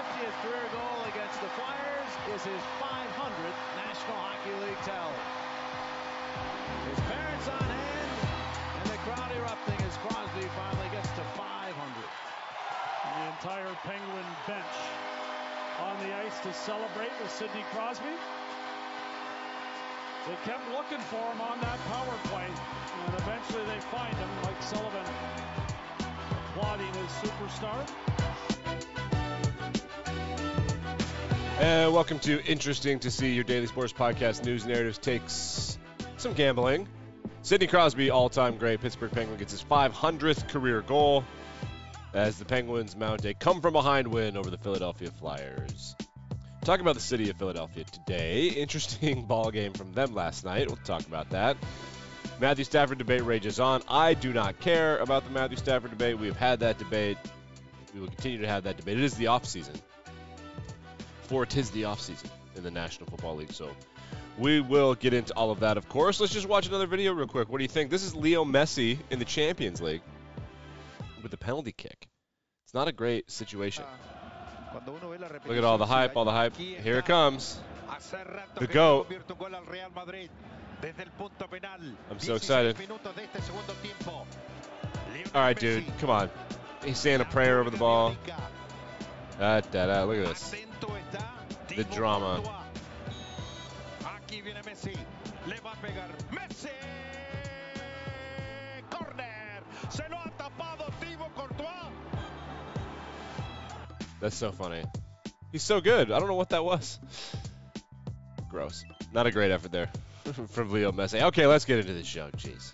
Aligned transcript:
50th 0.00 0.32
career 0.40 0.68
goal 0.72 1.04
against 1.12 1.36
the 1.44 1.50
Flyers 1.60 2.12
is 2.32 2.40
his 2.40 2.62
500th 2.80 3.60
National 3.76 4.16
Hockey 4.16 4.56
League 4.64 4.80
tally. 4.80 5.24
His 6.88 7.00
parents 7.04 7.46
on 7.52 7.60
hand, 7.68 8.12
and 8.80 8.86
the 8.88 8.96
crowd 9.04 9.28
erupting 9.28 9.76
as 9.84 9.92
Crosby 10.00 10.48
finally 10.56 10.88
gets 10.88 11.12
to 11.20 11.24
500. 11.36 11.76
The 11.76 13.24
entire 13.28 13.76
Penguin 13.84 14.24
bench 14.48 14.76
on 15.84 16.00
the 16.00 16.16
ice 16.16 16.40
to 16.48 16.52
celebrate 16.56 17.12
with 17.20 17.28
Sidney 17.28 17.64
Crosby. 17.68 18.16
They 20.24 20.38
kept 20.48 20.64
looking 20.72 21.04
for 21.12 21.20
him 21.28 21.44
on 21.44 21.60
that 21.60 21.76
power 21.92 22.16
play, 22.32 22.48
and 22.48 23.12
eventually 23.20 23.68
they 23.68 23.80
find 23.92 24.16
him, 24.16 24.30
Mike 24.48 24.64
Sullivan 24.64 25.04
applauding 26.56 26.88
his 26.88 27.12
superstar. 27.20 27.84
And 31.60 31.92
welcome 31.92 32.18
to 32.20 32.42
Interesting 32.46 33.00
to 33.00 33.10
See, 33.10 33.34
your 33.34 33.44
daily 33.44 33.66
sports 33.66 33.92
podcast 33.92 34.46
news 34.46 34.64
narratives 34.64 34.96
takes 34.96 35.78
some 36.16 36.32
gambling. 36.32 36.88
Sidney 37.42 37.66
Crosby, 37.66 38.08
all-time 38.08 38.56
great 38.56 38.80
Pittsburgh 38.80 39.10
Penguin, 39.10 39.38
gets 39.38 39.52
his 39.52 39.62
500th 39.62 40.48
career 40.48 40.80
goal 40.80 41.22
as 42.14 42.38
the 42.38 42.46
Penguins 42.46 42.96
mount 42.96 43.26
a 43.26 43.34
come-from-behind 43.34 44.08
win 44.08 44.38
over 44.38 44.48
the 44.48 44.56
Philadelphia 44.56 45.10
Flyers. 45.10 45.96
Talking 46.64 46.80
about 46.80 46.94
the 46.94 47.02
city 47.02 47.28
of 47.28 47.36
Philadelphia 47.36 47.84
today. 47.84 48.46
Interesting 48.46 49.26
ball 49.28 49.50
game 49.50 49.74
from 49.74 49.92
them 49.92 50.14
last 50.14 50.46
night. 50.46 50.66
We'll 50.66 50.76
talk 50.76 51.06
about 51.06 51.28
that. 51.28 51.58
Matthew 52.40 52.64
Stafford 52.64 52.96
debate 52.96 53.22
rages 53.22 53.60
on. 53.60 53.82
I 53.86 54.14
do 54.14 54.32
not 54.32 54.60
care 54.60 54.96
about 54.96 55.24
the 55.24 55.30
Matthew 55.30 55.58
Stafford 55.58 55.90
debate. 55.90 56.18
We 56.18 56.28
have 56.28 56.38
had 56.38 56.60
that 56.60 56.78
debate. 56.78 57.18
We 57.92 58.00
will 58.00 58.08
continue 58.08 58.38
to 58.38 58.48
have 58.48 58.64
that 58.64 58.78
debate. 58.78 58.96
It 58.96 59.04
is 59.04 59.12
the 59.12 59.26
off 59.26 59.44
season. 59.44 59.74
For 61.30 61.44
it 61.44 61.56
is 61.56 61.70
the 61.70 61.84
off 61.84 62.00
season 62.00 62.28
in 62.56 62.64
the 62.64 62.72
National 62.72 63.08
Football 63.08 63.36
League. 63.36 63.52
So 63.52 63.70
we 64.36 64.60
will 64.60 64.96
get 64.96 65.14
into 65.14 65.32
all 65.34 65.52
of 65.52 65.60
that, 65.60 65.76
of 65.76 65.88
course. 65.88 66.18
Let's 66.18 66.32
just 66.32 66.48
watch 66.48 66.66
another 66.66 66.88
video 66.88 67.12
real 67.12 67.28
quick. 67.28 67.48
What 67.48 67.58
do 67.58 67.62
you 67.62 67.68
think? 67.68 67.88
This 67.88 68.02
is 68.02 68.16
Leo 68.16 68.44
Messi 68.44 68.98
in 69.10 69.20
the 69.20 69.24
Champions 69.24 69.80
League 69.80 70.02
with 71.22 71.30
the 71.30 71.36
penalty 71.36 71.70
kick. 71.70 72.08
It's 72.64 72.74
not 72.74 72.88
a 72.88 72.92
great 72.92 73.30
situation. 73.30 73.84
Look 75.46 75.56
at 75.56 75.62
all 75.62 75.78
the 75.78 75.86
hype, 75.86 76.16
all 76.16 76.24
the 76.24 76.32
hype. 76.32 76.56
Here 76.56 76.98
it 76.98 77.04
comes. 77.04 77.60
The 78.56 78.66
GOAT. 78.66 79.06
I'm 82.10 82.18
so 82.18 82.34
excited. 82.34 82.76
All 85.32 85.40
right, 85.40 85.56
dude. 85.56 85.84
Come 86.00 86.10
on. 86.10 86.28
He's 86.84 86.98
saying 86.98 87.20
a 87.20 87.24
prayer 87.24 87.60
over 87.60 87.70
the 87.70 87.76
ball. 87.78 88.16
Da, 89.38 89.60
da, 89.60 89.86
da. 89.86 90.02
Look 90.04 90.18
at 90.18 90.26
this. 90.26 90.54
The 91.76 91.84
drama. 91.84 92.42
That's 104.20 104.36
so 104.36 104.52
funny. 104.52 104.84
He's 105.50 105.62
so 105.62 105.80
good. 105.80 106.12
I 106.12 106.18
don't 106.18 106.28
know 106.28 106.34
what 106.34 106.50
that 106.50 106.64
was. 106.64 106.98
Gross. 108.48 108.84
Not 109.12 109.26
a 109.26 109.30
great 109.30 109.50
effort 109.50 109.72
there 109.72 109.90
from 110.48 110.70
Leo 110.70 110.92
Messi. 110.92 111.22
Okay, 111.22 111.46
let's 111.46 111.64
get 111.64 111.78
into 111.78 111.94
the 111.94 112.04
show. 112.04 112.28
Jeez. 112.36 112.72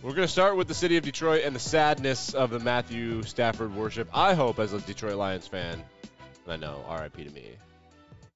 We're 0.00 0.14
going 0.14 0.26
to 0.26 0.32
start 0.32 0.56
with 0.56 0.68
the 0.68 0.74
city 0.74 0.96
of 0.96 1.02
Detroit 1.02 1.42
and 1.44 1.54
the 1.54 1.60
sadness 1.60 2.32
of 2.32 2.50
the 2.50 2.60
Matthew 2.60 3.24
Stafford 3.24 3.74
worship. 3.74 4.08
I 4.14 4.34
hope, 4.34 4.60
as 4.60 4.72
a 4.72 4.80
Detroit 4.80 5.16
Lions 5.16 5.48
fan, 5.48 5.82
I 6.48 6.56
know, 6.56 6.84
RIP 6.90 7.16
to 7.16 7.30
me, 7.30 7.50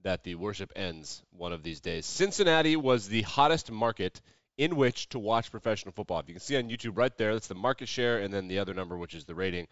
that 0.03 0.25
the 0.25 0.35
worship 0.35 0.73
ends 0.77 1.23
one 1.37 1.53
of 1.53 1.63
these 1.63 1.81
days. 1.81 2.07
Cincinnati 2.07 2.77
was 2.77 3.09
the 3.09 3.23
hottest 3.23 3.71
market 3.71 4.21
in 4.59 4.77
which 4.77 5.09
to 5.11 5.19
watch 5.19 5.51
professional 5.51 5.93
football. 5.93 6.21
If 6.21 6.29
you 6.29 6.35
can 6.35 6.41
see 6.41 6.57
on 6.57 6.69
YouTube 6.69 6.97
right 6.97 7.17
there, 7.17 7.33
that's 7.33 7.49
the 7.49 7.55
market 7.55 7.89
share, 7.89 8.19
and 8.19 8.33
then 8.33 8.49
the 8.49 8.59
other 8.59 8.75
number, 8.75 8.97
which 8.97 9.15
is 9.15 9.25
the 9.25 9.35
rating. 9.35 9.67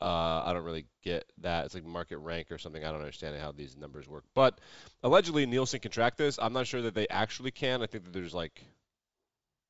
Uh, 0.00 0.42
I 0.44 0.52
don't 0.52 0.64
really 0.64 0.86
get 1.02 1.30
that. 1.38 1.66
It's 1.66 1.74
like 1.74 1.84
market 1.84 2.18
rank 2.18 2.50
or 2.50 2.58
something. 2.58 2.82
I 2.82 2.90
don't 2.90 3.00
understand 3.00 3.36
how 3.38 3.52
these 3.52 3.76
numbers 3.76 4.08
work. 4.08 4.24
But 4.34 4.58
allegedly, 5.02 5.44
Nielsen 5.44 5.80
can 5.80 5.90
track 5.90 6.16
this. 6.16 6.38
I'm 6.40 6.54
not 6.54 6.66
sure 6.66 6.82
that 6.82 6.94
they 6.94 7.06
actually 7.08 7.50
can. 7.50 7.82
I 7.82 7.86
think 7.86 8.04
that 8.04 8.12
there's 8.12 8.32
like, 8.32 8.62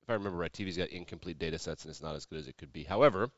if 0.03 0.11
I 0.11 0.15
remember 0.15 0.39
right, 0.39 0.53
TV's 0.53 0.77
got 0.77 0.89
incomplete 0.89 1.39
data 1.39 1.59
sets 1.59 1.85
and 1.85 1.91
it's 1.91 2.03
not 2.03 2.15
as 2.15 2.27
good 2.27 2.39
as 2.39 2.47
it 2.47 2.57
could 2.57 2.73
be. 2.73 2.85
However, 2.85 3.31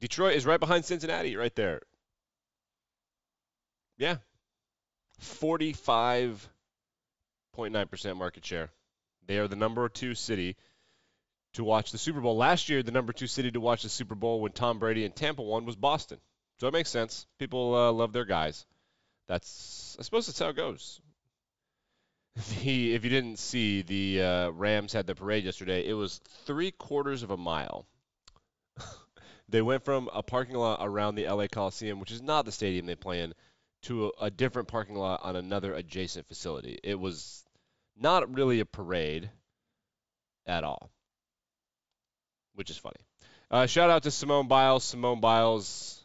Detroit 0.00 0.34
is 0.34 0.44
right 0.44 0.58
behind 0.60 0.84
Cincinnati, 0.84 1.36
right 1.36 1.54
there. 1.54 1.80
Yeah. 3.98 4.16
45.9% 5.22 8.16
market 8.16 8.44
share. 8.44 8.70
They 9.26 9.38
are 9.38 9.48
the 9.48 9.56
number 9.56 9.88
two 9.88 10.14
city 10.14 10.56
to 11.54 11.64
watch 11.64 11.90
the 11.90 11.98
Super 11.98 12.20
Bowl. 12.20 12.36
Last 12.36 12.68
year, 12.68 12.82
the 12.82 12.92
number 12.92 13.12
two 13.12 13.26
city 13.26 13.50
to 13.50 13.60
watch 13.60 13.82
the 13.82 13.88
Super 13.88 14.14
Bowl 14.14 14.40
when 14.40 14.52
Tom 14.52 14.78
Brady 14.78 15.04
and 15.04 15.16
Tampa 15.16 15.42
won 15.42 15.64
was 15.64 15.74
Boston. 15.74 16.18
So 16.58 16.68
it 16.68 16.72
makes 16.72 16.90
sense. 16.90 17.26
People 17.38 17.74
uh, 17.74 17.92
love 17.92 18.12
their 18.12 18.24
guys. 18.24 18.66
That's 19.26 19.96
I 19.98 20.02
suppose 20.02 20.26
that's 20.26 20.38
how 20.38 20.48
it 20.48 20.56
goes. 20.56 21.00
The 22.62 22.94
if 22.94 23.02
you 23.02 23.08
didn't 23.08 23.38
see 23.38 23.80
the 23.80 24.22
uh, 24.22 24.50
Rams 24.50 24.92
had 24.92 25.06
the 25.06 25.14
parade 25.14 25.44
yesterday, 25.44 25.88
it 25.88 25.94
was 25.94 26.20
three 26.44 26.70
quarters 26.70 27.22
of 27.22 27.30
a 27.30 27.36
mile. 27.38 27.86
they 29.48 29.62
went 29.62 29.86
from 29.86 30.10
a 30.12 30.22
parking 30.22 30.56
lot 30.56 30.80
around 30.82 31.14
the 31.14 31.26
LA 31.26 31.46
Coliseum, 31.46 31.98
which 31.98 32.10
is 32.10 32.20
not 32.20 32.44
the 32.44 32.52
stadium 32.52 32.84
they 32.84 32.94
play 32.94 33.22
in, 33.22 33.32
to 33.86 34.06
a, 34.06 34.26
a 34.26 34.30
different 34.30 34.68
parking 34.68 34.96
lot 34.96 35.20
on 35.22 35.36
another 35.36 35.74
adjacent 35.74 36.28
facility. 36.28 36.78
It 36.82 36.98
was 36.98 37.44
not 37.98 38.34
really 38.34 38.60
a 38.60 38.66
parade 38.66 39.30
at 40.46 40.64
all 40.64 40.90
which 42.56 42.70
is 42.70 42.76
funny. 42.76 42.96
Uh, 43.50 43.66
shout 43.66 43.90
out 43.90 44.02
to 44.02 44.10
Simone 44.10 44.48
Biles. 44.48 44.82
Simone 44.82 45.20
Biles 45.20 46.02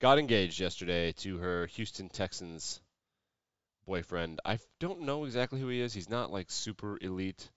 got 0.00 0.18
engaged 0.18 0.58
yesterday 0.58 1.12
to 1.12 1.36
her 1.38 1.66
Houston 1.66 2.08
Texans 2.08 2.80
boyfriend. 3.86 4.40
I 4.44 4.58
don't 4.80 5.02
know 5.02 5.24
exactly 5.24 5.60
who 5.60 5.68
he 5.68 5.80
is. 5.80 5.92
He's 5.92 6.08
not 6.08 6.32
like 6.32 6.50
super 6.50 6.98
elite 7.00 7.50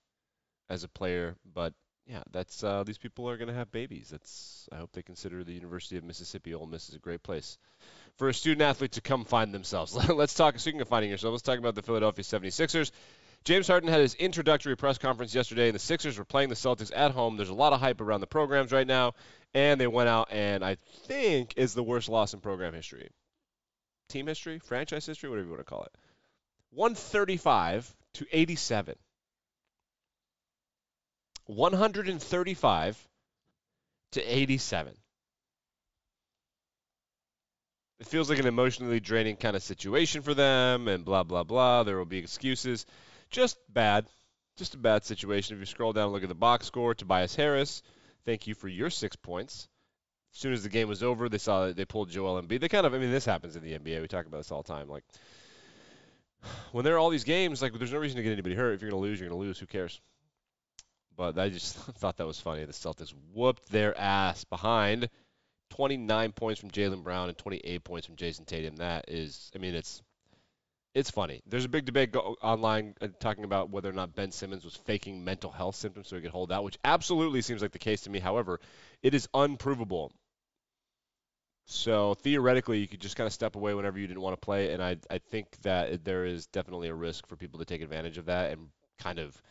as 0.70 0.84
a 0.84 0.90
player, 0.90 1.36
but 1.54 1.74
yeah, 2.06 2.24
that's 2.32 2.64
uh, 2.64 2.84
these 2.84 2.98
people 2.98 3.30
are 3.30 3.38
to 3.38 3.54
have 3.54 3.72
babies. 3.72 4.10
That's 4.10 4.68
I 4.72 4.78
hope 4.78 4.92
they 4.92 5.04
consider 5.04 5.44
the 5.44 5.54
University 5.54 5.98
of 5.98 6.04
Mississippi 6.04 6.54
Ole 6.54 6.68
Miss 6.68 6.90
is 6.90 6.96
a 6.96 7.00
great 7.00 7.24
place 7.24 7.58
for 8.18 8.30
a 8.30 8.34
student 8.34 8.62
athlete 8.62 8.94
to 8.94 9.02
come 9.02 9.26
find 9.26 9.54
themselves. 9.54 9.96
let's 10.10 10.34
talk. 10.34 10.58
Speaking 10.60 10.82
of 10.82 10.88
finding 10.88 11.12
yourself, 11.12 11.32
let's 11.32 11.44
talk 11.44 11.60
about 11.60 11.76
the 11.76 11.82
Philadelphia 11.82 12.24
76ers. 12.24 12.92
James 13.46 13.68
Harden 13.68 13.90
had 13.90 14.02
his 14.02 14.16
introductory 14.16 14.76
press 14.76 14.98
conference 14.98 15.34
yesterday, 15.34 15.68
and 15.68 15.76
the 15.76 15.80
Sixers 15.80 16.18
were 16.18 16.26
playing 16.26 16.50
the 16.50 16.56
Celtics 16.56 16.92
at 16.94 17.12
home. 17.12 17.38
There's 17.38 17.50
a 17.50 17.54
lot 17.54 17.74
of 17.74 17.80
hype 17.80 18.02
around 18.02 18.22
the 18.22 18.28
programs 18.28 18.72
right 18.72 18.86
now, 18.86 19.14
and 19.54 19.80
they 19.80 19.88
went 19.88 20.10
out 20.10 20.28
and 20.32 20.64
I 20.64 20.76
think 21.08 21.54
is 21.56 21.74
the 21.74 21.84
worst 21.84 22.10
loss 22.10 22.34
in 22.34 22.42
program 22.42 22.74
history, 22.74 23.10
team 24.10 24.28
history, 24.28 24.60
franchise 24.60 25.06
history, 25.06 25.30
whatever 25.30 25.46
you 25.46 25.54
want 25.54 25.66
to 25.66 25.70
call 25.70 25.84
it. 25.84 25.92
135 26.72 27.96
to 28.16 28.26
87. 28.32 28.96
135 31.46 33.08
to 34.12 34.22
87. 34.22 34.94
It 38.00 38.08
feels 38.08 38.30
like 38.30 38.40
an 38.40 38.48
emotionally 38.48 39.02
draining 39.02 39.36
kind 39.36 39.56
of 39.56 39.64
situation 39.64 40.22
for 40.22 40.34
them, 40.34 40.88
and 40.88 41.04
blah, 41.04 41.24
blah, 41.24 41.44
blah. 41.44 41.84
There 41.84 41.98
will 41.98 42.06
be 42.06 42.20
excuses. 42.20 42.86
Just 43.30 43.58
bad. 43.68 44.06
Just 44.58 44.74
a 44.74 44.78
bad 44.78 45.04
situation. 45.04 45.56
If 45.56 45.60
you 45.60 45.66
scroll 45.66 45.92
down 45.92 46.06
and 46.06 46.14
look 46.14 46.24
at 46.24 46.30
the 46.30 46.36
box 46.36 46.66
score, 46.66 46.94
Tobias 46.94 47.36
Harris, 47.36 47.84
thank 48.26 48.48
you 48.48 48.56
for 48.56 48.70
your 48.70 48.90
six 48.90 49.16
points. 49.16 49.68
As 50.34 50.40
soon 50.40 50.54
as 50.54 50.64
the 50.64 50.70
game 50.70 50.88
was 50.88 51.04
over, 51.04 51.28
they 51.28 51.38
saw 51.38 51.66
that 51.66 51.76
they 51.76 51.86
pulled 51.86 52.10
Joel 52.10 52.42
Embiid. 52.42 52.62
They 52.62 52.70
kind 52.70 52.86
of, 52.86 52.94
I 52.94 53.00
mean, 53.00 53.12
this 53.12 53.26
happens 53.26 53.56
in 53.56 53.64
the 53.64 53.78
NBA. 53.78 54.02
We 54.02 54.08
talk 54.08 54.26
about 54.26 54.38
this 54.38 54.52
all 54.52 54.62
the 54.62 54.72
time. 54.72 54.88
Like, 54.88 55.04
when 56.72 56.86
there 56.86 56.96
are 56.96 57.00
all 57.00 57.10
these 57.10 57.26
games, 57.26 57.62
like, 57.62 57.74
there's 57.74 57.92
no 57.92 58.00
reason 58.00 58.18
to 58.18 58.24
get 58.24 58.32
anybody 58.32 58.56
hurt. 58.56 58.74
If 58.76 58.82
you're 58.82 58.92
going 58.92 59.02
to 59.02 59.08
lose, 59.10 59.20
you're 59.20 59.28
going 59.28 59.42
to 59.42 59.46
lose. 59.46 59.60
Who 59.60 59.66
cares? 59.66 60.00
But 61.18 61.38
I 61.38 61.50
just 61.50 61.76
thought 61.98 62.18
that 62.18 62.28
was 62.28 62.40
funny. 62.40 62.64
The 62.64 62.72
Celtics 62.72 63.14
whooped 63.34 63.70
their 63.70 63.98
ass 63.98 64.46
behind 64.46 65.10
29 65.80 66.34
points 66.34 66.60
from 66.60 66.70
Jaylen 66.72 67.06
Brown 67.06 67.30
and 67.30 67.38
28 67.38 67.82
points 67.86 68.06
from 68.06 68.18
Jayson 68.18 68.44
Tatum. 68.44 68.76
That 68.76 69.06
is, 69.08 69.50
I 69.56 69.60
mean, 69.60 69.74
it's 69.74 70.02
it's 70.94 71.10
funny. 71.10 71.42
There's 71.48 71.64
a 71.64 71.70
big 71.70 71.86
debate 71.86 72.12
go- 72.12 72.36
online 72.42 72.96
uh, 73.00 73.08
talking 73.22 73.46
about 73.46 73.70
whether 73.70 73.88
or 73.90 73.94
not 73.94 74.14
Ben 74.14 74.34
Simmons 74.34 74.66
was 74.66 74.76
faking 74.76 75.24
mental 75.24 75.52
health 75.52 75.76
symptoms 75.76 76.10
so 76.10 76.18
he 76.18 76.22
could 76.22 76.32
hold 76.32 76.52
out, 76.52 76.66
which 76.66 76.78
absolutely 76.84 77.42
seems 77.42 77.62
like 77.62 77.72
the 77.72 77.80
case 77.80 78.02
to 78.02 78.10
me. 78.10 78.20
However, 78.20 78.60
it 79.02 79.14
is 79.14 79.30
unprovable. 79.34 80.12
So 81.64 82.14
theoretically, 82.16 82.80
you 82.80 82.88
could 82.90 83.00
just 83.00 83.16
kind 83.16 83.28
of 83.28 83.32
step 83.32 83.56
away 83.56 83.74
whenever 83.74 84.00
you 84.00 84.08
didn't 84.08 84.22
want 84.22 84.34
to 84.34 84.46
play, 84.46 84.74
and 84.74 84.84
I 84.84 84.98
I 85.10 85.20
think 85.20 85.48
that 85.62 86.04
there 86.04 86.26
is 86.26 86.48
definitely 86.48 86.90
a 86.90 86.94
risk 86.94 87.26
for 87.26 87.38
people 87.38 87.60
to 87.60 87.66
take 87.66 87.82
advantage 87.82 88.18
of 88.18 88.26
that 88.26 88.52
and 88.52 88.68
kind 88.98 89.18
of 89.18 89.42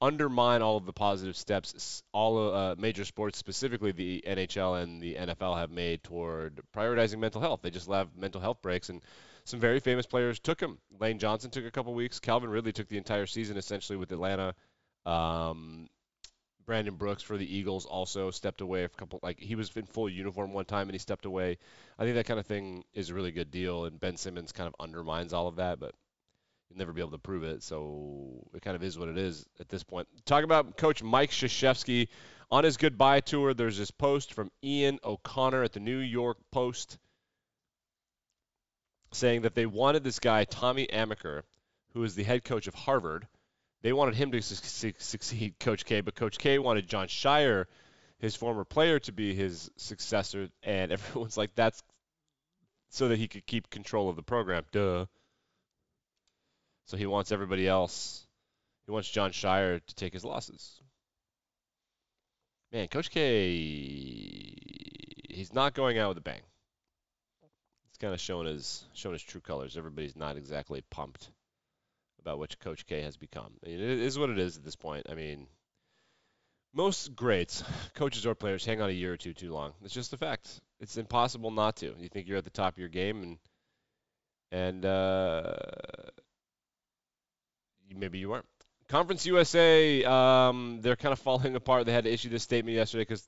undermine 0.00 0.62
all 0.62 0.76
of 0.76 0.86
the 0.86 0.92
positive 0.92 1.36
steps 1.36 2.02
all 2.12 2.52
uh, 2.52 2.74
major 2.78 3.04
sports, 3.04 3.38
specifically 3.38 3.92
the 3.92 4.22
NHL 4.26 4.82
and 4.82 5.00
the 5.00 5.14
NFL, 5.14 5.58
have 5.58 5.70
made 5.70 6.02
toward 6.02 6.60
prioritizing 6.76 7.18
mental 7.18 7.40
health. 7.40 7.60
They 7.62 7.70
just 7.70 7.88
have 7.90 8.16
mental 8.16 8.40
health 8.40 8.60
breaks, 8.62 8.88
and 8.88 9.02
some 9.44 9.60
very 9.60 9.80
famous 9.80 10.06
players 10.06 10.38
took 10.38 10.58
them. 10.58 10.78
Lane 10.98 11.18
Johnson 11.18 11.50
took 11.50 11.64
a 11.64 11.70
couple 11.70 11.94
weeks. 11.94 12.20
Calvin 12.20 12.50
Ridley 12.50 12.72
took 12.72 12.88
the 12.88 12.98
entire 12.98 13.26
season 13.26 13.56
essentially 13.56 13.96
with 13.96 14.12
Atlanta. 14.12 14.54
Um, 15.06 15.88
Brandon 16.66 16.94
Brooks 16.94 17.22
for 17.22 17.36
the 17.36 17.56
Eagles 17.56 17.84
also 17.84 18.30
stepped 18.30 18.62
away 18.62 18.84
a 18.84 18.88
couple 18.88 19.20
like 19.22 19.38
he 19.38 19.54
was 19.54 19.70
in 19.76 19.84
full 19.84 20.08
uniform 20.08 20.52
one 20.52 20.64
time 20.64 20.88
and 20.88 20.94
he 20.94 20.98
stepped 20.98 21.26
away. 21.26 21.58
I 21.98 22.04
think 22.04 22.14
that 22.16 22.26
kind 22.26 22.40
of 22.40 22.46
thing 22.46 22.84
is 22.94 23.10
a 23.10 23.14
really 23.14 23.32
good 23.32 23.50
deal 23.50 23.84
and 23.84 24.00
Ben 24.00 24.16
Simmons 24.16 24.52
kind 24.52 24.66
of 24.66 24.74
undermines 24.80 25.32
all 25.32 25.46
of 25.46 25.56
that, 25.56 25.78
but 25.78 25.94
you'll 26.74 26.78
never 26.78 26.92
be 26.92 27.00
able 27.00 27.12
to 27.12 27.18
prove 27.18 27.44
it. 27.44 27.62
So 27.62 28.46
it 28.54 28.62
kind 28.62 28.76
of 28.76 28.82
is 28.82 28.98
what 28.98 29.08
it 29.08 29.18
is 29.18 29.46
at 29.60 29.68
this 29.68 29.82
point. 29.82 30.08
Talk 30.24 30.44
about 30.44 30.76
Coach 30.76 31.02
Mike 31.02 31.30
Krzyzewski 31.30 32.08
on 32.50 32.64
his 32.64 32.76
goodbye 32.76 33.20
tour. 33.20 33.54
There's 33.54 33.78
this 33.78 33.90
post 33.90 34.34
from 34.34 34.50
Ian 34.62 34.98
O'Connor 35.04 35.62
at 35.62 35.72
the 35.72 35.80
New 35.80 35.98
York 35.98 36.38
Post 36.50 36.98
saying 39.12 39.42
that 39.42 39.54
they 39.54 39.66
wanted 39.66 40.02
this 40.02 40.18
guy 40.18 40.44
Tommy 40.44 40.88
Amaker, 40.88 41.42
who 41.92 42.02
is 42.02 42.14
the 42.14 42.24
head 42.24 42.44
coach 42.44 42.66
of 42.66 42.74
Harvard 42.74 43.28
they 43.84 43.92
wanted 43.92 44.14
him 44.14 44.32
to 44.32 44.40
su- 44.40 44.94
succeed 44.96 45.58
Coach 45.60 45.84
K, 45.84 46.00
but 46.00 46.14
Coach 46.14 46.38
K 46.38 46.58
wanted 46.58 46.88
Jon 46.88 47.06
Scheyer, 47.06 47.66
his 48.18 48.34
former 48.34 48.64
player, 48.64 48.98
to 49.00 49.12
be 49.12 49.34
his 49.34 49.70
successor, 49.76 50.48
and 50.62 50.90
everyone's 50.92 51.36
like, 51.36 51.54
that's 51.54 51.82
so 52.88 53.08
that 53.08 53.18
he 53.18 53.28
could 53.28 53.44
keep 53.44 53.68
control 53.68 54.08
of 54.08 54.16
the 54.16 54.22
program. 54.22 54.64
Duh. 54.72 55.04
So 56.86 56.96
he 56.96 57.06
wants 57.06 57.32
everybody 57.32 57.66
else. 57.66 58.26
He 58.86 58.92
wants 58.92 59.10
Jon 59.10 59.30
Scheyer 59.30 59.80
to 59.84 59.94
take 59.94 60.12
his 60.12 60.24
losses. 60.24 60.80
Man, 62.72 62.88
Coach 62.88 63.10
K, 63.10 63.24
he's 65.30 65.52
not 65.52 65.74
going 65.74 65.98
out 65.98 66.08
with 66.08 66.18
a 66.18 66.22
bang. 66.22 66.40
It's 67.88 67.98
kind 67.98 68.12
of 68.12 68.20
showing 68.20 68.46
his 68.46 68.84
showing 68.94 69.12
his 69.14 69.22
true 69.22 69.40
colors. 69.40 69.76
Everybody's 69.76 70.16
not 70.16 70.36
exactly 70.36 70.82
pumped 70.90 71.30
about 72.20 72.38
which 72.38 72.58
Coach 72.58 72.86
K 72.86 73.02
has 73.02 73.16
become. 73.16 73.52
It 73.62 73.80
is 73.80 74.18
what 74.18 74.30
it 74.30 74.38
is 74.38 74.56
at 74.56 74.64
this 74.64 74.76
point. 74.76 75.06
I 75.08 75.14
mean, 75.14 75.46
most 76.74 77.14
greats, 77.14 77.62
coaches 77.94 78.26
or 78.26 78.34
players, 78.34 78.64
hang 78.64 78.80
on 78.80 78.90
a 78.90 78.92
year 78.92 79.12
or 79.12 79.16
two 79.16 79.32
too 79.32 79.52
long. 79.52 79.72
It's 79.84 79.94
just 79.94 80.12
a 80.12 80.16
fact. 80.16 80.60
It's 80.80 80.96
impossible 80.96 81.50
not 81.52 81.76
to. 81.76 81.94
You 81.98 82.08
think 82.08 82.26
you're 82.26 82.38
at 82.38 82.44
the 82.44 82.50
top 82.50 82.74
of 82.74 82.78
your 82.78 82.88
game, 82.88 83.22
and 83.22 83.38
and 84.50 84.84
uh, 84.84 85.54
maybe 87.94 88.18
you 88.18 88.32
aren't. 88.32 88.46
Conference 88.88 89.24
USA, 89.26 90.04
um, 90.04 90.80
they're 90.82 90.96
kind 90.96 91.12
of 91.12 91.18
falling 91.18 91.56
apart. 91.56 91.86
They 91.86 91.92
had 91.92 92.04
to 92.04 92.12
issue 92.12 92.28
this 92.28 92.42
statement 92.42 92.76
yesterday 92.76 93.02
because 93.02 93.26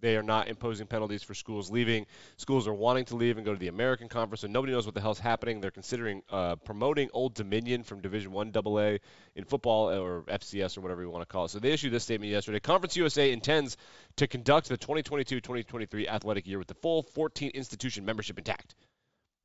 they 0.00 0.16
are 0.16 0.22
not 0.22 0.48
imposing 0.48 0.86
penalties 0.86 1.22
for 1.22 1.34
schools 1.34 1.70
leaving. 1.70 2.06
Schools 2.36 2.68
are 2.68 2.74
wanting 2.74 3.06
to 3.06 3.16
leave 3.16 3.36
and 3.36 3.44
go 3.44 3.52
to 3.52 3.58
the 3.58 3.68
American 3.68 4.08
Conference, 4.08 4.44
and 4.44 4.52
nobody 4.52 4.72
knows 4.72 4.86
what 4.86 4.94
the 4.94 5.00
hell's 5.00 5.18
happening. 5.18 5.60
They're 5.60 5.70
considering 5.70 6.22
uh, 6.30 6.56
promoting 6.56 7.08
Old 7.12 7.34
Dominion 7.34 7.82
from 7.82 8.00
Division 8.00 8.30
One 8.32 8.52
AA 8.54 8.98
in 9.34 9.44
football 9.44 9.90
or 9.90 10.22
FCS 10.22 10.78
or 10.78 10.82
whatever 10.82 11.02
you 11.02 11.10
want 11.10 11.22
to 11.22 11.32
call 11.32 11.46
it. 11.46 11.50
So 11.50 11.58
they 11.58 11.72
issued 11.72 11.92
this 11.92 12.04
statement 12.04 12.30
yesterday. 12.30 12.60
Conference 12.60 12.96
USA 12.96 13.32
intends 13.32 13.76
to 14.16 14.26
conduct 14.28 14.68
the 14.68 14.78
2022-2023 14.78 16.06
athletic 16.06 16.46
year 16.46 16.58
with 16.58 16.68
the 16.68 16.74
full 16.74 17.02
14 17.02 17.50
institution 17.50 18.04
membership 18.04 18.38
intact. 18.38 18.74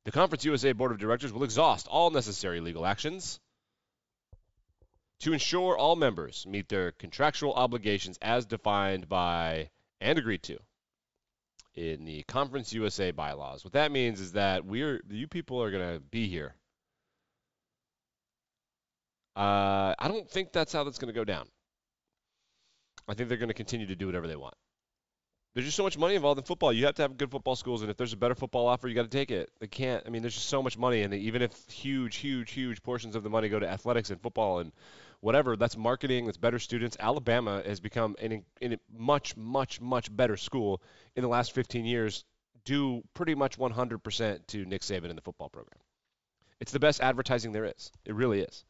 The 0.04 0.12
Conference 0.12 0.44
USA 0.44 0.72
Board 0.72 0.92
of 0.92 0.98
Directors 0.98 1.32
will 1.32 1.44
exhaust 1.44 1.88
all 1.88 2.10
necessary 2.10 2.60
legal 2.60 2.86
actions 2.86 3.40
to 5.20 5.32
ensure 5.32 5.76
all 5.76 5.96
members 5.96 6.46
meet 6.46 6.68
their 6.68 6.92
contractual 6.92 7.54
obligations 7.54 8.18
as 8.20 8.46
defined 8.46 9.08
by 9.08 9.70
and 10.00 10.18
agreed 10.18 10.42
to 10.42 10.58
in 11.74 12.04
the 12.04 12.22
Conference 12.24 12.72
USA 12.72 13.10
bylaws. 13.10 13.64
What 13.64 13.72
that 13.72 13.90
means 13.90 14.20
is 14.20 14.32
that 14.32 14.64
we're 14.64 15.00
you 15.08 15.26
people 15.26 15.62
are 15.62 15.70
going 15.70 15.94
to 15.94 16.00
be 16.00 16.28
here. 16.28 16.54
Uh, 19.36 19.94
I 19.98 20.08
don't 20.08 20.30
think 20.30 20.52
that's 20.52 20.72
how 20.72 20.84
that's 20.84 20.98
going 20.98 21.12
to 21.12 21.18
go 21.18 21.24
down. 21.24 21.48
I 23.08 23.14
think 23.14 23.28
they're 23.28 23.38
going 23.38 23.48
to 23.48 23.54
continue 23.54 23.86
to 23.86 23.96
do 23.96 24.06
whatever 24.06 24.28
they 24.28 24.36
want. 24.36 24.54
There's 25.54 25.66
just 25.66 25.76
so 25.76 25.84
much 25.84 25.96
money 25.96 26.16
involved 26.16 26.38
in 26.38 26.44
football. 26.44 26.72
You 26.72 26.86
have 26.86 26.96
to 26.96 27.02
have 27.02 27.16
good 27.16 27.30
football 27.30 27.54
schools, 27.54 27.82
and 27.82 27.90
if 27.90 27.96
there's 27.96 28.12
a 28.12 28.16
better 28.16 28.34
football 28.34 28.66
offer, 28.66 28.88
you 28.88 28.94
got 28.94 29.02
to 29.02 29.08
take 29.08 29.30
it. 29.30 29.50
They 29.60 29.68
can't. 29.68 30.02
I 30.04 30.10
mean, 30.10 30.20
there's 30.20 30.34
just 30.34 30.48
so 30.48 30.60
much 30.60 30.76
money, 30.76 31.02
and 31.02 31.14
even 31.14 31.42
if 31.42 31.70
huge, 31.70 32.16
huge, 32.16 32.50
huge 32.50 32.82
portions 32.82 33.14
of 33.14 33.22
the 33.22 33.30
money 33.30 33.48
go 33.48 33.60
to 33.60 33.68
athletics 33.68 34.10
and 34.10 34.20
football 34.20 34.58
and 34.58 34.72
whatever. 35.20 35.56
That's 35.56 35.76
marketing. 35.76 36.26
That's 36.26 36.38
better 36.38 36.58
students. 36.58 36.96
Alabama 36.98 37.62
has 37.64 37.78
become 37.78 38.16
an, 38.20 38.44
a 38.60 38.78
much, 38.92 39.36
much, 39.36 39.80
much 39.80 40.14
better 40.14 40.36
school 40.36 40.82
in 41.14 41.22
the 41.22 41.28
last 41.28 41.52
15 41.52 41.84
years, 41.84 42.24
due 42.64 43.04
pretty 43.14 43.36
much 43.36 43.56
100% 43.56 44.46
to 44.48 44.64
Nick 44.64 44.82
Saban 44.82 45.08
and 45.08 45.16
the 45.16 45.22
football 45.22 45.50
program. 45.50 45.78
It's 46.58 46.72
the 46.72 46.80
best 46.80 47.00
advertising 47.00 47.52
there 47.52 47.64
is. 47.64 47.92
It 48.04 48.14
really 48.14 48.40
is. 48.40 48.64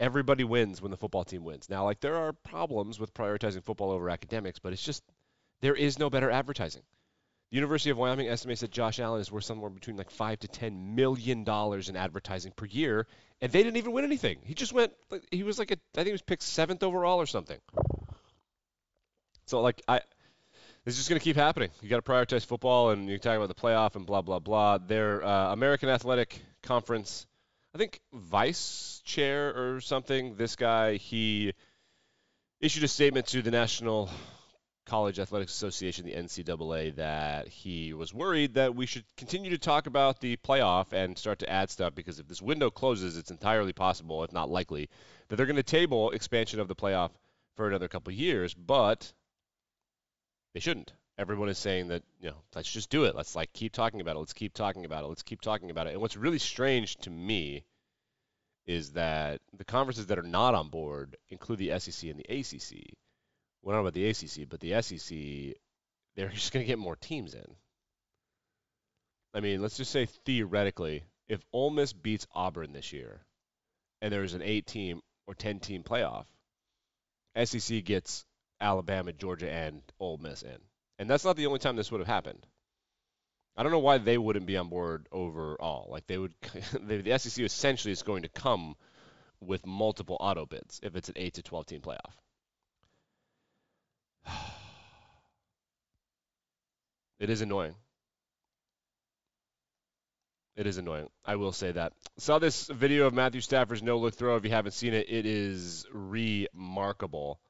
Everybody 0.00 0.44
wins 0.44 0.82
when 0.82 0.90
the 0.90 0.96
football 0.96 1.24
team 1.24 1.44
wins. 1.44 1.68
Now, 1.68 1.84
like 1.84 2.00
there 2.00 2.16
are 2.16 2.32
problems 2.32 2.98
with 2.98 3.14
prioritizing 3.14 3.64
football 3.64 3.90
over 3.90 4.10
academics, 4.10 4.58
but 4.58 4.72
it's 4.72 4.82
just 4.82 5.04
there 5.60 5.74
is 5.74 5.98
no 5.98 6.10
better 6.10 6.30
advertising. 6.30 6.82
The 7.50 7.56
University 7.56 7.90
of 7.90 7.98
Wyoming 7.98 8.28
estimates 8.28 8.60
that 8.60 8.70
Josh 8.70 9.00
Allen 9.00 9.20
is 9.20 9.32
worth 9.32 9.44
somewhere 9.44 9.70
between 9.70 9.96
like 9.96 10.10
five 10.10 10.38
to 10.40 10.48
ten 10.48 10.94
million 10.94 11.42
dollars 11.42 11.88
in 11.88 11.96
advertising 11.96 12.52
per 12.52 12.66
year, 12.66 13.06
and 13.40 13.50
they 13.50 13.62
didn't 13.62 13.76
even 13.76 13.92
win 13.92 14.04
anything. 14.04 14.38
He 14.44 14.54
just 14.54 14.72
went. 14.72 14.92
He 15.30 15.42
was 15.42 15.58
like 15.58 15.72
a. 15.72 15.74
I 15.74 15.96
think 15.96 16.06
he 16.06 16.12
was 16.12 16.22
picked 16.22 16.42
seventh 16.42 16.82
overall 16.82 17.20
or 17.20 17.26
something. 17.26 17.58
So 19.46 19.60
like 19.62 19.82
I, 19.88 20.00
this 20.84 20.94
is 20.94 20.98
just 20.98 21.08
going 21.10 21.18
to 21.18 21.24
keep 21.24 21.34
happening. 21.34 21.70
You 21.82 21.88
got 21.88 22.04
to 22.04 22.08
prioritize 22.08 22.46
football, 22.46 22.90
and 22.90 23.08
you 23.08 23.18
talk 23.18 23.36
about 23.36 23.48
the 23.48 23.54
playoff 23.54 23.96
and 23.96 24.06
blah 24.06 24.22
blah 24.22 24.38
blah. 24.38 24.78
Their 24.78 25.24
uh, 25.24 25.52
American 25.52 25.88
Athletic 25.88 26.40
Conference, 26.62 27.26
I 27.74 27.78
think 27.78 28.00
vice 28.12 29.02
chair 29.04 29.52
or 29.56 29.80
something. 29.80 30.36
This 30.36 30.54
guy 30.54 30.98
he 30.98 31.52
issued 32.60 32.84
a 32.84 32.88
statement 32.88 33.26
to 33.28 33.42
the 33.42 33.50
National 33.50 34.08
College 34.90 35.20
Athletics 35.20 35.52
Association, 35.52 36.04
the 36.04 36.14
NCAA, 36.14 36.96
that 36.96 37.46
he 37.46 37.92
was 37.92 38.12
worried 38.12 38.54
that 38.54 38.74
we 38.74 38.86
should 38.86 39.04
continue 39.16 39.50
to 39.50 39.58
talk 39.58 39.86
about 39.86 40.20
the 40.20 40.36
playoff 40.38 40.92
and 40.92 41.16
start 41.16 41.38
to 41.38 41.48
add 41.48 41.70
stuff 41.70 41.94
because 41.94 42.18
if 42.18 42.26
this 42.26 42.42
window 42.42 42.70
closes, 42.70 43.16
it's 43.16 43.30
entirely 43.30 43.72
possible, 43.72 44.24
if 44.24 44.32
not 44.32 44.50
likely, 44.50 44.88
that 45.28 45.36
they're 45.36 45.46
going 45.46 45.54
to 45.54 45.62
table 45.62 46.10
expansion 46.10 46.58
of 46.58 46.66
the 46.66 46.74
playoff 46.74 47.12
for 47.54 47.68
another 47.68 47.86
couple 47.86 48.12
years, 48.12 48.52
but 48.52 49.12
they 50.54 50.60
shouldn't. 50.60 50.92
Everyone 51.16 51.48
is 51.48 51.58
saying 51.58 51.86
that, 51.88 52.02
you 52.20 52.30
know, 52.30 52.42
let's 52.56 52.72
just 52.72 52.90
do 52.90 53.04
it. 53.04 53.14
Let's 53.14 53.36
like 53.36 53.52
keep 53.52 53.72
talking 53.72 54.00
about 54.00 54.16
it. 54.16 54.18
Let's 54.18 54.32
keep 54.32 54.54
talking 54.54 54.86
about 54.86 55.04
it. 55.04 55.06
Let's 55.06 55.22
keep 55.22 55.40
talking 55.40 55.70
about 55.70 55.86
it. 55.86 55.92
And 55.92 56.00
what's 56.00 56.16
really 56.16 56.40
strange 56.40 56.96
to 57.02 57.10
me 57.10 57.62
is 58.66 58.90
that 58.94 59.40
the 59.56 59.64
conferences 59.64 60.06
that 60.06 60.18
are 60.18 60.22
not 60.22 60.56
on 60.56 60.68
board 60.68 61.16
include 61.28 61.60
the 61.60 61.78
SEC 61.78 62.10
and 62.10 62.18
the 62.18 62.40
ACC 62.40 62.96
well, 63.62 63.76
not 63.76 63.80
about 63.80 63.94
the 63.94 64.08
ACC, 64.08 64.48
but 64.48 64.60
the 64.60 64.80
SEC, 64.82 65.56
they're 66.16 66.28
just 66.34 66.52
going 66.52 66.64
to 66.64 66.68
get 66.68 66.78
more 66.78 66.96
teams 66.96 67.34
in. 67.34 67.56
I 69.34 69.40
mean, 69.40 69.62
let's 69.62 69.76
just 69.76 69.92
say 69.92 70.06
theoretically, 70.06 71.04
if 71.28 71.40
Ole 71.52 71.70
Miss 71.70 71.92
beats 71.92 72.26
Auburn 72.34 72.72
this 72.72 72.92
year, 72.92 73.24
and 74.02 74.12
there's 74.12 74.34
an 74.34 74.42
eight-team 74.42 75.00
or 75.26 75.34
ten-team 75.34 75.84
playoff, 75.84 76.24
SEC 77.44 77.84
gets 77.84 78.24
Alabama, 78.60 79.12
Georgia, 79.12 79.50
and 79.50 79.82
Ole 80.00 80.18
Miss 80.18 80.42
in, 80.42 80.58
and 80.98 81.08
that's 81.08 81.24
not 81.24 81.36
the 81.36 81.46
only 81.46 81.60
time 81.60 81.76
this 81.76 81.92
would 81.92 82.00
have 82.00 82.08
happened. 82.08 82.44
I 83.56 83.62
don't 83.62 83.72
know 83.72 83.78
why 83.78 83.98
they 83.98 84.18
wouldn't 84.18 84.46
be 84.46 84.56
on 84.56 84.68
board 84.68 85.06
overall. 85.12 85.88
Like 85.90 86.06
they 86.06 86.18
would, 86.18 86.34
the 86.72 87.18
SEC 87.18 87.44
essentially 87.44 87.92
is 87.92 88.02
going 88.02 88.22
to 88.22 88.28
come 88.28 88.74
with 89.40 89.66
multiple 89.66 90.16
auto 90.18 90.46
bids 90.46 90.80
if 90.82 90.96
it's 90.96 91.08
an 91.08 91.16
eight 91.16 91.34
to 91.34 91.42
twelve 91.42 91.66
team 91.66 91.80
playoff. 91.80 92.14
It 97.20 97.30
is 97.30 97.40
annoying. 97.40 97.76
It 100.56 100.66
is 100.66 100.78
annoying. 100.78 101.08
I 101.24 101.36
will 101.36 101.52
say 101.52 101.70
that. 101.70 101.92
Saw 102.18 102.40
this 102.40 102.66
video 102.66 103.06
of 103.06 103.14
Matthew 103.14 103.40
Stafford's 103.40 103.82
no 103.82 103.98
look 103.98 104.14
throw. 104.14 104.34
If 104.34 104.44
you 104.44 104.50
haven't 104.50 104.72
seen 104.72 104.92
it, 104.92 105.06
it 105.08 105.26
is 105.26 105.86
remarkable. 105.92 107.40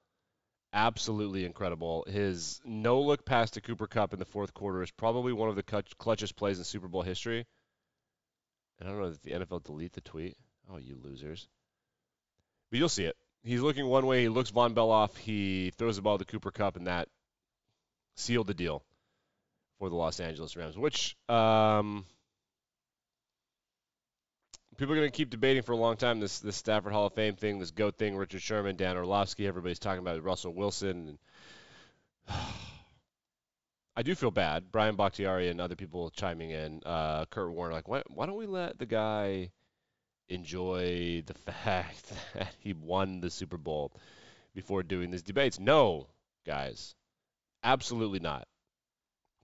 Absolutely 0.73 1.47
incredible. 1.47 2.05
His 2.07 2.61
no 2.65 3.01
look 3.01 3.25
pass 3.25 3.53
to 3.53 3.63
Cooper 3.63 3.87
Kupp 3.87 4.13
in 4.13 4.19
the 4.19 4.25
fourth 4.27 4.53
quarter 4.53 4.83
is 4.83 4.91
probably 4.91 5.33
one 5.33 5.49
of 5.49 5.57
the 5.57 5.63
clutchest 5.63 6.37
plays 6.37 6.59
in 6.59 6.65
Super 6.65 6.89
Bowl 6.89 7.03
history. 7.03 7.47
And 8.79 8.89
I 8.89 8.93
don't 8.93 9.01
know 9.01 9.09
if 9.09 9.23
the 9.23 9.33
NFL 9.33 9.65
delete 9.65 9.95
the 9.95 10.03
tweet. 10.03 10.37
Oh, 10.71 10.77
you 10.77 10.99
losers. 11.03 11.49
But 12.71 12.79
you'll 12.79 12.91
see 12.91 13.05
it 13.05 13.17
he's 13.43 13.61
looking 13.61 13.87
one 13.87 14.07
way. 14.07 14.23
He 14.23 14.29
looks 14.29 14.51
Vonn 14.51 14.75
Bell 14.75 14.91
off. 14.91 15.17
He 15.17 15.73
throws 15.77 15.97
the 15.97 16.03
ball 16.03 16.19
to 16.19 16.25
Cooper 16.25 16.51
Kupp, 16.51 16.77
and 16.77 16.87
that 16.87 17.09
sealed 18.17 18.47
the 18.47 18.55
deal 18.55 18.83
for 19.81 19.89
the 19.89 19.97
Los 19.97 20.21
Angeles 20.21 20.57
Rams. 20.57 20.79
Which 20.79 21.17
um, 21.29 22.05
people 24.77 24.93
are 24.93 24.99
going 24.99 25.11
to 25.11 25.17
keep 25.17 25.31
debating 25.31 25.63
for 25.63 25.73
a 25.73 25.77
long 25.77 25.97
time 25.97 26.21
this 26.21 26.39
this 26.39 26.55
Stafford 26.55 26.93
Hall 26.93 27.07
of 27.07 27.15
Fame 27.15 27.35
thing, 27.35 27.59
this 27.59 27.73
GOAT 27.73 27.97
thing, 27.97 28.17
Richard 28.17 28.43
Sherman, 28.43 28.77
Dan 28.77 28.97
Orlovsky, 28.97 29.49
everybody's 29.49 29.81
talking 29.81 29.99
about 29.99 30.23
Russell 30.23 30.55
Wilson. 30.55 31.19
And 32.29 32.39
I 33.97 34.03
do 34.03 34.15
feel 34.15 34.31
bad. 34.31 34.71
Brian 34.71 34.97
Bakhtiari 34.97 35.49
and 35.49 35.61
other 35.61 35.77
people 35.77 36.11
chiming 36.11 36.51
in, 36.51 36.83
uh, 36.85 37.25
Kurt 37.25 37.51
Warner, 37.51 37.73
like, 37.73 37.89
why, 37.89 38.03
why 38.09 38.27
don't 38.27 38.37
we 38.37 38.47
let 38.47 38.79
the 38.79 38.87
guy 38.87 39.51
enjoy 40.29 41.23
the 41.27 41.35
fact 41.65 42.13
that 42.35 42.55
he 42.61 42.75
won 42.75 43.21
the 43.21 43.31
Super 43.31 43.57
Bowl 43.57 43.93
before 44.55 44.83
doing 44.83 45.11
these 45.11 45.23
debates? 45.23 45.59
No, 45.59 46.07
guys, 46.47 46.95
absolutely 47.65 48.21
not. 48.21 48.47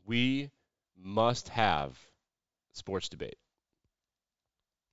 We 0.06 0.50
must 0.96 1.48
have 1.50 1.98
sports 2.72 3.08
debate, 3.08 3.38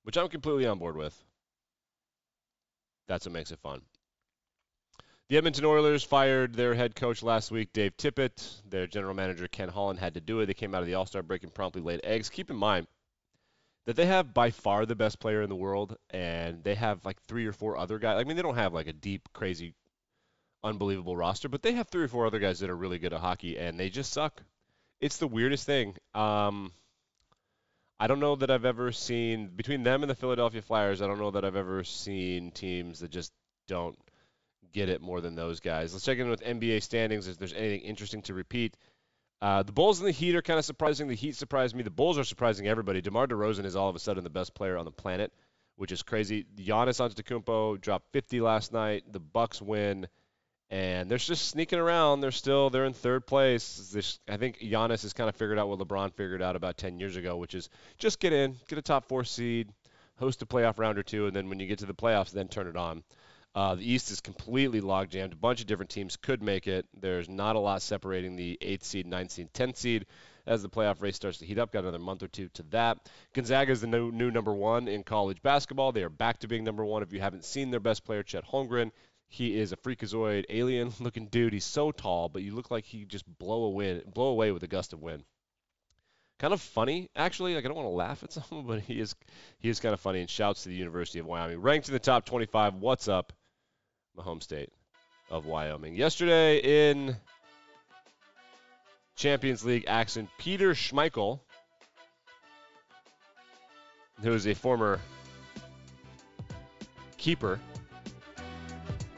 which 0.03 0.17
I'm 0.17 0.27
completely 0.27 0.65
on 0.65 0.79
board 0.79 0.97
with. 0.97 1.17
That's 3.07 3.25
what 3.25 3.33
makes 3.33 3.51
it 3.51 3.59
fun. 3.59 3.81
The 5.29 5.37
Edmonton 5.37 5.65
Oilers 5.65 6.03
fired 6.03 6.53
their 6.53 6.73
head 6.73 6.95
coach 6.95 7.23
last 7.23 7.51
week, 7.51 7.73
Dave 7.73 7.95
Tippett. 7.95 8.61
Their 8.69 8.87
general 8.87 9.13
manager, 9.13 9.47
Ken 9.47 9.69
Holland, 9.69 9.99
had 9.99 10.15
to 10.15 10.21
do 10.21 10.39
it. 10.39 10.47
They 10.47 10.53
came 10.53 10.75
out 10.75 10.81
of 10.81 10.87
the 10.87 10.95
All 10.95 11.05
Star 11.05 11.23
break 11.23 11.43
and 11.43 11.53
promptly 11.53 11.81
laid 11.81 12.01
eggs. 12.03 12.29
Keep 12.29 12.49
in 12.49 12.57
mind 12.57 12.87
that 13.85 13.95
they 13.95 14.05
have 14.05 14.33
by 14.33 14.51
far 14.51 14.85
the 14.85 14.95
best 14.95 15.19
player 15.19 15.41
in 15.41 15.49
the 15.49 15.55
world, 15.55 15.97
and 16.09 16.63
they 16.63 16.75
have 16.75 17.05
like 17.05 17.21
three 17.23 17.45
or 17.45 17.53
four 17.53 17.77
other 17.77 17.99
guys. 17.99 18.19
I 18.19 18.23
mean, 18.23 18.35
they 18.35 18.41
don't 18.41 18.55
have 18.55 18.73
like 18.73 18.87
a 18.87 18.93
deep, 18.93 19.29
crazy, 19.33 19.75
unbelievable 20.63 21.15
roster, 21.15 21.49
but 21.49 21.61
they 21.61 21.73
have 21.73 21.87
three 21.87 22.03
or 22.03 22.07
four 22.07 22.25
other 22.25 22.39
guys 22.39 22.59
that 22.59 22.69
are 22.69 22.75
really 22.75 22.99
good 22.99 23.13
at 23.13 23.21
hockey, 23.21 23.57
and 23.57 23.79
they 23.79 23.89
just 23.89 24.11
suck. 24.11 24.41
It's 25.03 25.17
the 25.17 25.27
weirdest 25.27 25.65
thing. 25.65 25.97
Um, 26.15 26.71
I 27.99 28.07
don't 28.07 28.21
know 28.21 28.37
that 28.37 28.49
I've 28.49 28.63
ever 28.63 28.93
seen 28.93 29.47
between 29.47 29.83
them 29.83 30.01
and 30.01 30.09
the 30.09 30.15
Philadelphia 30.15 30.61
Flyers. 30.61 31.01
I 31.01 31.07
don't 31.07 31.19
know 31.19 31.31
that 31.31 31.43
I've 31.43 31.57
ever 31.57 31.83
seen 31.83 32.51
teams 32.51 33.01
that 33.01 33.11
just 33.11 33.33
don't 33.67 33.99
get 34.71 34.87
it 34.87 35.01
more 35.01 35.19
than 35.19 35.35
those 35.35 35.59
guys. 35.59 35.91
Let's 35.91 36.05
check 36.05 36.19
in 36.19 36.29
with 36.29 36.41
NBA 36.41 36.83
standings 36.83 37.27
if 37.27 37.37
there's 37.37 37.51
anything 37.51 37.81
interesting 37.81 38.21
to 38.21 38.33
repeat. 38.33 38.77
Uh, 39.41 39.63
the 39.63 39.73
Bulls 39.73 39.99
and 39.99 40.07
the 40.07 40.13
Heat 40.13 40.35
are 40.35 40.41
kind 40.41 40.57
of 40.57 40.63
surprising. 40.63 41.09
The 41.09 41.15
Heat 41.15 41.35
surprised 41.35 41.75
me. 41.75 41.83
The 41.83 41.89
Bulls 41.89 42.17
are 42.17 42.23
surprising 42.23 42.69
everybody. 42.69 43.01
DeMar 43.01 43.27
DeRozan 43.27 43.65
is 43.65 43.75
all 43.75 43.89
of 43.89 43.97
a 43.97 43.99
sudden 43.99 44.23
the 44.23 44.29
best 44.29 44.55
player 44.55 44.77
on 44.77 44.85
the 44.85 44.91
planet, 44.91 45.33
which 45.75 45.91
is 45.91 46.01
crazy. 46.01 46.45
Giannis 46.55 47.01
Antetokounmpo 47.01 47.81
dropped 47.81 48.07
50 48.13 48.39
last 48.39 48.71
night. 48.71 49.03
The 49.11 49.19
Bucks 49.19 49.61
win, 49.61 50.07
and 50.73 51.07
they're 51.07 51.19
just 51.19 51.49
sneaking 51.49 51.77
around. 51.77 52.21
They're 52.21 52.31
still 52.31 52.71
they're 52.71 52.85
in 52.85 52.93
third 52.93 53.27
place. 53.27 53.91
This, 53.93 54.17
I 54.27 54.37
think 54.37 54.57
Giannis 54.57 55.03
has 55.03 55.13
kind 55.13 55.29
of 55.29 55.35
figured 55.35 55.59
out 55.59 55.69
what 55.69 55.77
LeBron 55.77 56.11
figured 56.15 56.41
out 56.41 56.55
about 56.55 56.77
10 56.77 56.99
years 56.99 57.15
ago, 57.15 57.37
which 57.37 57.53
is 57.53 57.69
just 57.99 58.19
get 58.19 58.33
in, 58.33 58.55
get 58.67 58.79
a 58.79 58.81
top 58.81 59.07
four 59.07 59.23
seed, 59.23 59.69
host 60.15 60.41
a 60.41 60.47
playoff 60.47 60.79
round 60.79 60.97
or 60.97 61.03
two, 61.03 61.27
and 61.27 61.35
then 61.35 61.47
when 61.47 61.59
you 61.59 61.67
get 61.67 61.77
to 61.79 61.85
the 61.85 61.93
playoffs, 61.93 62.31
then 62.31 62.47
turn 62.47 62.65
it 62.65 62.75
on. 62.75 63.03
Uh, 63.53 63.75
the 63.75 63.87
East 63.87 64.09
is 64.09 64.19
completely 64.19 64.81
log 64.81 65.11
jammed. 65.11 65.33
A 65.33 65.35
bunch 65.35 65.61
of 65.61 65.67
different 65.67 65.91
teams 65.91 66.17
could 66.17 66.41
make 66.41 66.65
it. 66.65 66.87
There's 66.99 67.29
not 67.29 67.55
a 67.55 67.59
lot 67.59 67.83
separating 67.83 68.35
the 68.35 68.57
8th 68.59 68.83
seed, 68.83 69.05
ninth 69.05 69.29
seed, 69.29 69.53
10th 69.53 69.77
seed 69.77 70.07
as 70.47 70.63
the 70.63 70.69
playoff 70.69 71.03
race 71.03 71.15
starts 71.15 71.37
to 71.37 71.45
heat 71.45 71.59
up. 71.59 71.71
Got 71.71 71.83
another 71.83 71.99
month 71.99 72.23
or 72.23 72.27
two 72.27 72.49
to 72.55 72.63
that. 72.71 72.97
Gonzaga 73.33 73.71
is 73.71 73.81
the 73.81 73.87
new, 73.87 74.11
new 74.11 74.31
number 74.31 74.51
one 74.51 74.87
in 74.87 75.03
college 75.03 75.43
basketball. 75.43 75.91
They 75.91 76.01
are 76.01 76.09
back 76.09 76.39
to 76.39 76.47
being 76.47 76.63
number 76.63 76.83
one. 76.83 77.03
If 77.03 77.13
you 77.13 77.19
haven't 77.19 77.45
seen 77.45 77.69
their 77.69 77.79
best 77.79 78.03
player, 78.03 78.23
Chet 78.23 78.43
Holmgren, 78.43 78.91
he 79.33 79.57
is 79.57 79.71
a 79.71 79.77
freakazoid, 79.77 80.45
alien-looking 80.49 81.25
dude. 81.31 81.53
He's 81.53 81.65
so 81.65 81.91
tall, 81.91 82.29
but 82.29 82.43
you 82.43 82.53
look 82.53 82.69
like 82.69 82.85
he 82.85 83.03
just 83.03 83.25
blow 83.39 83.63
away, 83.63 84.03
blow 84.05 84.27
away 84.27 84.51
with 84.51 84.61
a 84.61 84.67
gust 84.67 84.93
of 84.93 85.01
wind. 85.01 85.23
Kind 86.37 86.53
of 86.53 86.61
funny, 86.61 87.09
actually. 87.15 87.55
Like 87.55 87.65
I 87.65 87.67
don't 87.67 87.77
want 87.77 87.87
to 87.87 87.95
laugh 87.95 88.23
at 88.23 88.31
someone, 88.33 88.67
but 88.67 88.81
he 88.81 88.99
is 88.99 89.15
he 89.57 89.69
is 89.69 89.79
kind 89.79 89.93
of 89.93 89.99
funny. 89.99 90.19
And 90.19 90.29
shouts 90.29 90.63
to 90.63 90.69
the 90.69 90.75
University 90.75 91.17
of 91.17 91.25
Wyoming, 91.25 91.61
ranked 91.61 91.87
in 91.87 91.93
the 91.93 91.99
top 91.99 92.25
25. 92.25 92.75
What's 92.75 93.07
up? 93.07 93.33
my 94.15 94.21
home 94.21 94.41
state 94.41 94.69
of 95.31 95.47
Wyoming. 95.47 95.95
Yesterday 95.95 96.91
in 96.91 97.15
Champions 99.15 99.65
League 99.65 99.85
action, 99.87 100.29
Peter 100.37 100.75
Schmeichel, 100.75 101.39
who 104.21 104.31
is 104.31 104.45
a 104.45 104.53
former 104.53 104.99
keeper, 107.17 107.59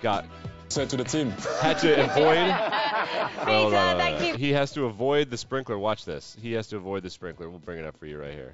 got 0.06 0.24
said 0.70 0.88
to 0.88 0.96
the 0.98 1.04
team 1.04 1.32
had 1.62 1.80
to 1.80 2.04
avoid. 2.04 2.38
well, 3.48 3.72
Peter, 3.72 3.98
thank 3.98 4.22
you. 4.22 4.36
He 4.38 4.54
has 4.54 4.72
to 4.74 4.86
avoid 4.86 5.32
the 5.32 5.38
sprinkler. 5.38 5.80
Watch 5.80 6.06
this. 6.06 6.38
He 6.40 6.54
has 6.54 6.68
to 6.68 6.78
avoid 6.78 7.02
the 7.02 7.10
sprinkler. 7.10 7.50
We'll 7.50 7.58
bring 7.58 7.80
it 7.80 7.86
up 7.86 7.98
for 7.98 8.06
you 8.06 8.20
right 8.20 8.34
here. 8.34 8.54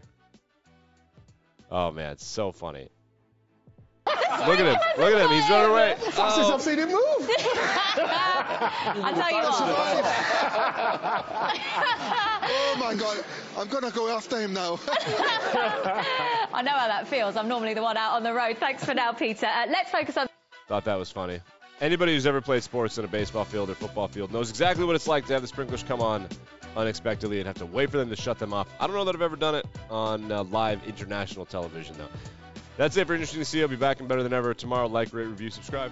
Oh 1.70 1.92
man, 1.92 2.14
it's 2.14 2.26
so 2.26 2.54
funny. 2.54 2.88
Look 4.08 4.60
at 4.60 4.66
him. 4.66 4.78
Look 4.98 5.14
at 5.14 5.22
him. 5.22 5.30
He's 5.30 5.48
running 5.50 5.72
away. 5.72 5.96
Fastest 6.00 6.50
oh. 6.50 6.54
I've 6.54 6.62
seen 6.62 6.80
him 6.80 6.88
move. 6.88 6.98
I'll 8.00 9.14
tell 9.14 9.30
you 9.30 9.44
what. 9.44 9.62
oh 12.48 12.76
my 12.80 12.96
God. 12.96 13.26
I'm 13.58 13.68
going 13.68 13.84
to 13.84 13.92
go 13.92 14.08
after 14.10 14.40
him 14.40 14.54
now. 14.54 14.80
I 16.54 16.62
know 16.64 16.72
how 16.72 16.88
that 16.88 17.08
feels. 17.08 17.36
I'm 17.36 17.50
normally 17.50 17.74
the 17.74 17.84
one 17.84 17.98
out 17.98 18.14
on 18.14 18.24
the 18.24 18.34
road. 18.34 18.58
Thanks 18.58 18.86
for 18.86 18.94
now, 18.94 19.12
Peter. 19.12 19.46
Uh, 19.46 19.66
let's 19.70 19.92
focus 19.92 20.16
on. 20.18 20.31
Thought 20.72 20.86
that 20.86 20.98
was 20.98 21.12
funny. 21.12 21.42
Anybody 21.82 22.14
who's 22.14 22.26
ever 22.26 22.40
played 22.40 22.64
sports 22.64 22.98
in 22.98 23.04
a 23.04 23.08
baseball 23.10 23.44
field 23.44 23.70
or 23.70 23.76
football 23.76 24.08
field 24.08 24.32
knows 24.32 24.50
exactly 24.50 24.86
what 24.86 24.96
it's 24.96 25.06
like 25.06 25.26
to 25.26 25.34
have 25.34 25.42
the 25.42 25.48
sprinklers 25.50 25.84
come 25.84 26.00
on 26.00 26.30
unexpectedly 26.78 27.40
and 27.40 27.48
have 27.48 27.58
to 27.58 27.66
wait 27.66 27.90
for 27.90 27.98
them 27.98 28.10
to 28.10 28.16
shut 28.16 28.40
them 28.40 28.54
off. 28.54 28.70
I 28.80 28.88
don't 28.88 28.96
know 28.96 29.04
that 29.04 29.14
I've 29.14 29.22
ever 29.22 29.36
done 29.36 29.56
it 29.56 29.66
on 29.90 30.32
uh, 30.32 30.46
live 30.46 30.82
international 30.88 31.46
television, 31.46 31.98
though. 31.98 32.08
That's 32.78 32.96
it 32.96 33.06
for 33.06 33.16
Interesting 33.16 33.42
to 33.42 33.46
See. 33.46 33.62
I'll 33.62 33.68
be 33.68 33.76
back 33.76 34.00
and 34.00 34.08
better 34.08 34.24
than 34.24 34.32
ever 34.32 34.54
tomorrow. 34.54 34.88
Like, 34.88 35.12
rate, 35.12 35.26
review, 35.26 35.50
subscribe. 35.50 35.92